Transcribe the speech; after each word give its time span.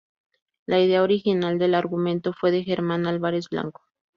La 0.65 0.79
idea 0.79 1.03
original 1.03 1.59
del 1.59 1.75
argumento 1.75 2.33
fue 2.33 2.49
de 2.49 2.63
Germán 2.63 3.05
Álvarez 3.05 3.47
Blanco. 3.49 3.83